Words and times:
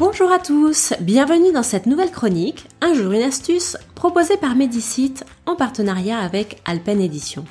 Bonjour 0.00 0.32
à 0.32 0.38
tous, 0.38 0.94
bienvenue 1.02 1.52
dans 1.52 1.62
cette 1.62 1.84
nouvelle 1.84 2.10
chronique, 2.10 2.64
un 2.80 2.94
jour 2.94 3.12
une 3.12 3.20
astuce, 3.20 3.76
proposée 3.94 4.38
par 4.38 4.56
Medicite 4.56 5.26
en 5.44 5.56
partenariat 5.56 6.18
avec 6.18 6.62
Alpen 6.64 7.02
Edition. 7.02 7.44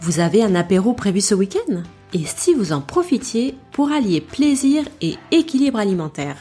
Vous 0.00 0.20
avez 0.20 0.44
un 0.44 0.54
apéro 0.54 0.92
prévu 0.92 1.20
ce 1.20 1.34
week-end? 1.34 1.82
Et 2.14 2.24
si 2.24 2.54
vous 2.54 2.72
en 2.72 2.80
profitiez 2.80 3.56
pour 3.72 3.90
allier 3.90 4.20
plaisir 4.20 4.84
et 5.00 5.16
équilibre 5.32 5.80
alimentaire? 5.80 6.36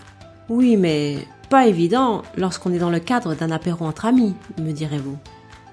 Oui, 0.49 0.77
mais 0.77 1.17
pas 1.49 1.65
évident 1.65 2.21
lorsqu'on 2.37 2.71
est 2.71 2.77
dans 2.77 2.91
le 2.91 2.99
cadre 2.99 3.33
d'un 3.33 3.49
apéro 3.49 3.85
entre 3.85 4.05
amis, 4.05 4.35
me 4.59 4.71
direz-vous. 4.71 5.17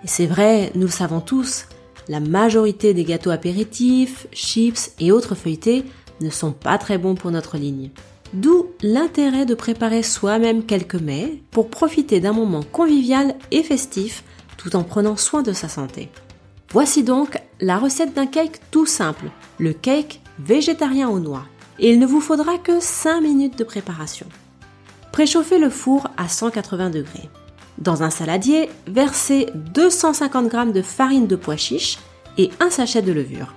Et 0.05 0.09
c'est 0.09 0.27
vrai, 0.27 0.73
nous 0.75 0.87
le 0.87 0.89
savons 0.89 1.21
tous, 1.21 1.67
la 2.09 2.21
majorité 2.21 2.95
des 2.95 3.05
gâteaux 3.05 3.29
apéritifs, 3.29 4.27
chips 4.33 4.93
et 5.01 5.13
autres 5.13 5.35
feuilletés 5.35 5.85
ne 6.23 6.31
sont 6.31 6.53
pas 6.53 6.79
très 6.79 6.97
bons 6.97 7.15
pour 7.15 7.31
notre 7.31 7.59
ligne. 7.59 7.91
D'où 8.37 8.67
l'intérêt 8.83 9.47
de 9.47 9.55
préparer 9.55 10.03
soi-même 10.03 10.67
quelques 10.67 11.01
mets 11.01 11.41
pour 11.53 11.71
profiter 11.71 12.21
d'un 12.21 12.35
moment 12.35 12.63
convivial 12.63 13.35
et 13.51 13.63
festif 13.63 14.25
tout 14.59 14.77
en 14.77 14.83
prenant 14.83 15.17
soin 15.17 15.41
de 15.41 15.55
sa 15.55 15.71
santé. 15.71 16.11
Voici 16.71 17.03
donc 17.03 17.41
la 17.63 17.79
recette 17.79 18.13
d'un 18.13 18.27
cake 18.27 18.61
tout 18.71 18.85
simple, 18.85 19.31
le 19.59 19.73
cake 19.73 20.21
végétarien 20.39 21.09
aux 21.09 21.19
noix. 21.19 21.45
Il 21.79 21.99
ne 21.99 22.05
vous 22.05 22.21
faudra 22.21 22.59
que 22.59 22.79
5 22.79 23.23
minutes 23.23 23.59
de 23.59 23.65
préparation. 23.65 24.27
Préchauffez 25.13 25.59
le 25.59 25.71
four 25.71 26.09
à 26.19 26.29
180 26.29 26.91
degrés. 26.91 27.31
Dans 27.79 28.03
un 28.03 28.11
saladier, 28.11 28.69
versez 28.87 29.47
250 29.55 30.53
g 30.53 30.73
de 30.75 30.83
farine 30.83 31.27
de 31.27 31.37
pois 31.37 31.57
chiche 31.57 31.99
et 32.37 32.51
un 32.61 32.69
sachet 32.69 33.01
de 33.01 33.13
levure. 33.13 33.55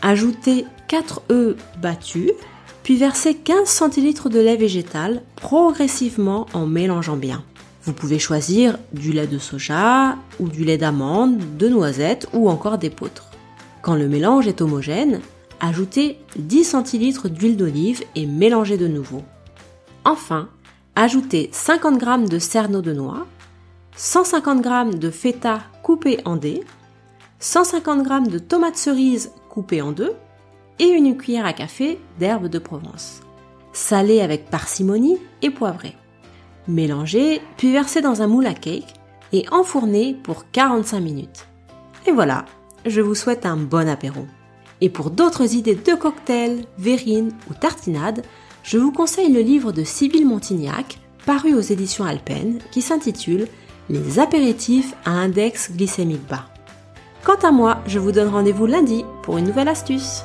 Ajoutez 0.00 0.64
4 0.88 1.20
œufs 1.30 1.56
battus, 1.82 2.30
puis 2.86 2.96
versez 2.96 3.34
15 3.34 3.90
cl 3.90 4.30
de 4.30 4.38
lait 4.38 4.54
végétal 4.54 5.24
progressivement 5.34 6.46
en 6.54 6.66
mélangeant 6.66 7.16
bien. 7.16 7.42
Vous 7.82 7.92
pouvez 7.92 8.20
choisir 8.20 8.78
du 8.92 9.10
lait 9.10 9.26
de 9.26 9.38
soja 9.38 10.16
ou 10.38 10.46
du 10.46 10.64
lait 10.64 10.78
d'amande, 10.78 11.36
de 11.58 11.68
noisettes 11.68 12.28
ou 12.32 12.48
encore 12.48 12.78
d'épeautre. 12.78 13.24
Quand 13.82 13.96
le 13.96 14.06
mélange 14.06 14.46
est 14.46 14.60
homogène, 14.60 15.20
ajoutez 15.58 16.20
10 16.36 16.76
cl 16.84 17.32
d'huile 17.32 17.56
d'olive 17.56 18.04
et 18.14 18.24
mélangez 18.24 18.76
de 18.76 18.86
nouveau. 18.86 19.22
Enfin, 20.04 20.48
ajoutez 20.94 21.50
50 21.50 22.00
g 22.00 22.28
de 22.28 22.38
cerneau 22.38 22.82
de 22.82 22.92
noix, 22.92 23.26
150 23.96 24.62
g 24.62 24.96
de 24.96 25.10
feta 25.10 25.58
coupé 25.82 26.20
en 26.24 26.36
dés, 26.36 26.62
150 27.40 28.06
g 28.06 28.30
de 28.30 28.38
tomates 28.38 28.76
cerises 28.76 29.32
coupées 29.48 29.82
en 29.82 29.90
deux 29.90 30.12
et 30.78 30.86
une 30.86 31.16
cuillère 31.16 31.46
à 31.46 31.52
café 31.52 31.98
d'herbes 32.18 32.48
de 32.48 32.58
Provence. 32.58 33.20
Salez 33.72 34.20
avec 34.20 34.50
parcimonie 34.50 35.18
et 35.42 35.50
poivrez. 35.50 35.94
Mélangez, 36.68 37.40
puis 37.56 37.72
versez 37.72 38.00
dans 38.00 38.22
un 38.22 38.26
moule 38.26 38.46
à 38.46 38.54
cake 38.54 38.94
et 39.32 39.44
enfournez 39.50 40.14
pour 40.14 40.50
45 40.50 41.00
minutes. 41.00 41.46
Et 42.06 42.12
voilà, 42.12 42.44
je 42.84 43.00
vous 43.00 43.14
souhaite 43.14 43.46
un 43.46 43.56
bon 43.56 43.88
apéro. 43.88 44.26
Et 44.80 44.90
pour 44.90 45.10
d'autres 45.10 45.54
idées 45.54 45.74
de 45.74 45.94
cocktails, 45.94 46.64
verrines 46.78 47.32
ou 47.50 47.54
tartinades, 47.54 48.22
je 48.62 48.78
vous 48.78 48.92
conseille 48.92 49.32
le 49.32 49.40
livre 49.40 49.72
de 49.72 49.84
Sybille 49.84 50.24
Montignac, 50.24 50.98
paru 51.24 51.54
aux 51.54 51.60
éditions 51.60 52.04
Alpen, 52.04 52.58
qui 52.70 52.82
s'intitule 52.82 53.48
Les 53.88 54.18
apéritifs 54.18 54.94
à 55.04 55.10
index 55.10 55.72
glycémique 55.72 56.26
bas. 56.28 56.46
Quant 57.24 57.46
à 57.46 57.50
moi, 57.50 57.78
je 57.86 57.98
vous 57.98 58.12
donne 58.12 58.28
rendez-vous 58.28 58.66
lundi 58.66 59.04
pour 59.22 59.38
une 59.38 59.46
nouvelle 59.46 59.68
astuce. 59.68 60.22